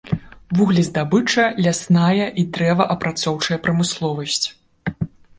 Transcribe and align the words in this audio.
Вуглездабыча, 0.59 1.43
лясная 1.65 2.27
і 2.43 2.45
дрэваапрацоўчая 2.55 3.57
прамысловасць. 3.67 4.47